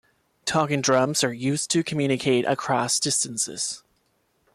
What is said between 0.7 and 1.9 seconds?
drums are used to